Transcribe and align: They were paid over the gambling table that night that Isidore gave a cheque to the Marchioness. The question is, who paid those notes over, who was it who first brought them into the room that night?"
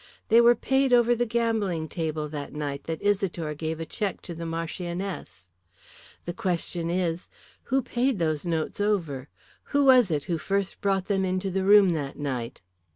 They 0.29 0.41
were 0.41 0.55
paid 0.55 0.93
over 0.93 1.15
the 1.15 1.27
gambling 1.27 1.87
table 1.87 2.27
that 2.29 2.53
night 2.53 2.85
that 2.85 3.03
Isidore 3.03 3.53
gave 3.53 3.79
a 3.79 3.85
cheque 3.85 4.19
to 4.23 4.33
the 4.33 4.47
Marchioness. 4.47 5.45
The 6.25 6.33
question 6.33 6.89
is, 6.89 7.29
who 7.65 7.83
paid 7.83 8.17
those 8.17 8.43
notes 8.43 8.81
over, 8.81 9.29
who 9.65 9.85
was 9.85 10.09
it 10.09 10.23
who 10.23 10.39
first 10.39 10.81
brought 10.81 11.05
them 11.05 11.23
into 11.23 11.51
the 11.51 11.63
room 11.65 11.91
that 11.91 12.17
night?" 12.17 12.61